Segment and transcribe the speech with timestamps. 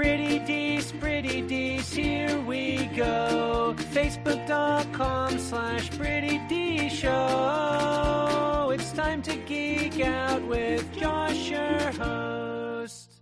[0.00, 3.74] Pretty Dees, Pretty Dees, here we go.
[3.92, 8.70] Facebook.com slash Pretty D Show.
[8.72, 13.20] It's time to geek out with Josh, your host.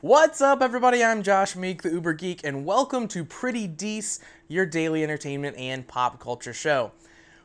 [0.00, 1.04] What's up, everybody?
[1.04, 5.86] I'm Josh Meek, the Uber Geek, and welcome to Pretty Dees, your daily entertainment and
[5.86, 6.92] pop culture show.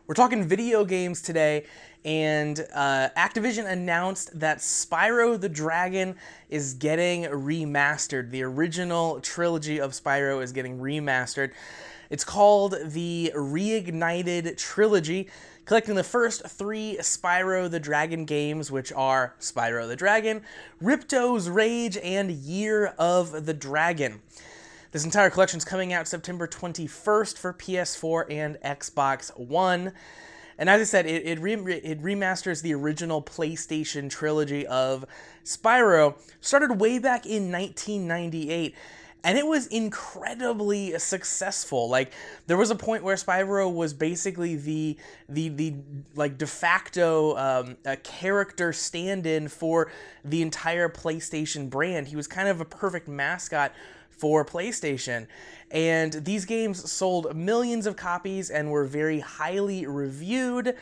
[0.08, 1.66] We're talking video games today,
[2.04, 6.16] and uh, Activision announced that Spyro the Dragon
[6.48, 8.30] is getting remastered.
[8.30, 11.54] The original trilogy of Spyro is getting remastered.
[12.12, 15.28] It's called the Reignited Trilogy,
[15.66, 20.44] collecting the first three Spyro the Dragon games, which are Spyro the Dragon,
[20.80, 24.22] Ripto's Rage, and Year of the Dragon.
[24.96, 29.92] This entire collection is coming out September 21st for PS4 and Xbox One.
[30.58, 35.04] And as I said, it, it, re- it, remasters the original PlayStation trilogy of
[35.44, 36.16] Spyro.
[36.40, 38.74] Started way back in 1998.
[39.26, 41.90] And it was incredibly successful.
[41.90, 42.14] Like
[42.46, 45.74] there was a point where Spyro was basically the the the
[46.14, 49.92] like de facto um, character stand-in for
[50.24, 52.08] the entire PlayStation brand.
[52.08, 53.74] He was kind of a perfect mascot
[54.12, 55.26] for PlayStation.
[55.72, 60.76] And these games sold millions of copies and were very highly reviewed.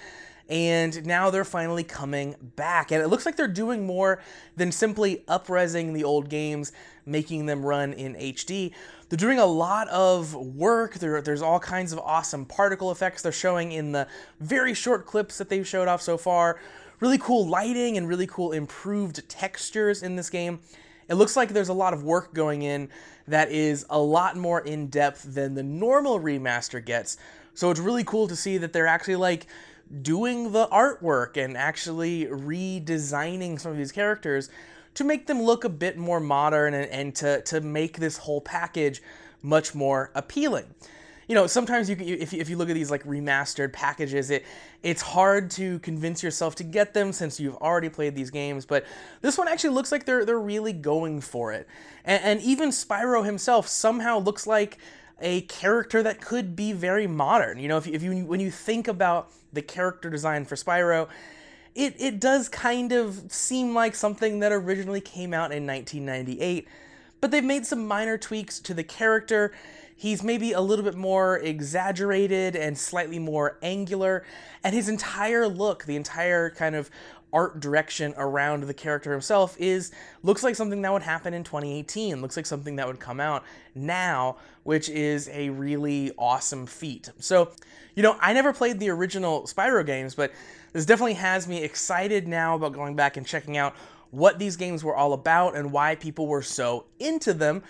[0.50, 2.92] And now they're finally coming back.
[2.92, 4.22] And it looks like they're doing more
[4.56, 6.72] than simply upresing the old games,
[7.06, 8.72] making them run in HD.
[9.10, 10.96] They're doing a lot of work.
[10.96, 14.08] There, there's all kinds of awesome particle effects they're showing in the
[14.40, 16.60] very short clips that they've showed off so far.
[17.00, 20.60] Really cool lighting and really cool improved textures in this game.
[21.14, 22.90] It looks like there's a lot of work going in
[23.28, 27.18] that is a lot more in depth than the normal remaster gets.
[27.54, 29.46] So it's really cool to see that they're actually like
[30.02, 34.50] doing the artwork and actually redesigning some of these characters
[34.96, 38.42] to make them look a bit more modern and, and to, to make this whole
[38.42, 39.04] package
[39.44, 40.66] much more appealing
[41.28, 44.46] you know, sometimes you, if you, if you look at these like remastered packages, it
[44.82, 48.66] it's hard to convince yourself to get them since you've already played these games.
[48.66, 48.86] But
[49.22, 51.68] this one actually looks like they're they're really going for it,
[52.04, 54.78] and, and even Spyro himself somehow looks like
[55.22, 57.60] a character that could be very modern.
[57.60, 61.08] You know, if, if you when you think about the character design for Spyro,
[61.76, 66.68] it it does kind of seem like something that originally came out in 1998,
[67.24, 69.54] but they've made some minor tweaks to the character.
[69.96, 74.26] He's maybe a little bit more exaggerated and slightly more angular,
[74.62, 76.90] and his entire look, the entire kind of
[77.32, 82.22] art direction around the character himself is looks like something that would happen in 2018
[82.22, 87.10] looks like something that would come out now which is a really awesome feat.
[87.20, 87.50] So
[87.96, 90.32] you know i never played the original spyro games but
[90.74, 93.76] this definitely has me excited now about going back and checking out
[94.14, 97.64] what these games were all about and why people were so into them.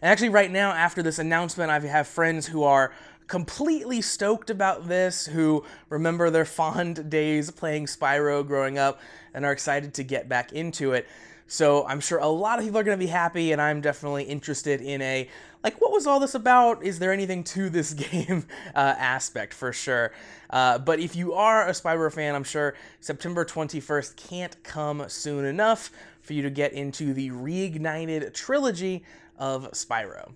[0.00, 2.92] And actually, right now, after this announcement, I have friends who are
[3.28, 9.00] completely stoked about this, who remember their fond days playing Spyro growing up
[9.32, 11.06] and are excited to get back into it.
[11.46, 14.24] So I'm sure a lot of people are going to be happy, and I'm definitely
[14.24, 15.28] interested in a
[15.64, 16.84] like, what was all this about?
[16.84, 20.12] Is there anything to this game uh, aspect for sure?
[20.50, 25.44] Uh, but if you are a Spyro fan, I'm sure September 21st can't come soon
[25.44, 25.90] enough
[26.20, 29.04] for you to get into the reignited trilogy
[29.38, 30.32] of Spyro.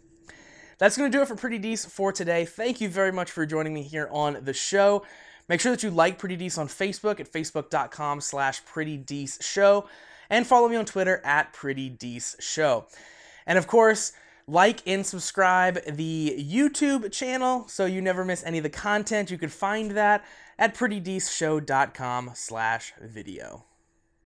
[0.79, 2.45] That's going to do it for Pretty Dees for today.
[2.45, 5.05] Thank you very much for joining me here on the show.
[5.49, 9.05] Make sure that you like Pretty Dees on Facebook at facebook.com slash Pretty
[9.41, 9.87] Show
[10.31, 11.97] and follow me on Twitter at Pretty
[12.41, 12.87] Show.
[13.47, 14.13] And of course,
[14.47, 19.31] like and subscribe the YouTube channel so you never miss any of the content.
[19.31, 20.25] You can find that
[20.59, 23.65] at prettydeceshow.com slash video.